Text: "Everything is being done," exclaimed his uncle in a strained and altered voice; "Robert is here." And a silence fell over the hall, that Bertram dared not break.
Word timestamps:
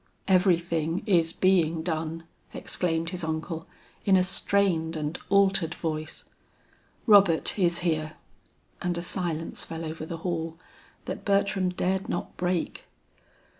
"Everything 0.27 1.03
is 1.05 1.31
being 1.31 1.83
done," 1.83 2.23
exclaimed 2.55 3.11
his 3.11 3.23
uncle 3.23 3.67
in 4.03 4.15
a 4.17 4.23
strained 4.23 4.95
and 4.95 5.19
altered 5.29 5.75
voice; 5.75 6.25
"Robert 7.05 7.59
is 7.59 7.81
here." 7.81 8.13
And 8.81 8.97
a 8.97 9.03
silence 9.03 9.63
fell 9.63 9.85
over 9.85 10.07
the 10.07 10.17
hall, 10.25 10.57
that 11.05 11.23
Bertram 11.23 11.69
dared 11.69 12.09
not 12.09 12.35
break. 12.35 12.85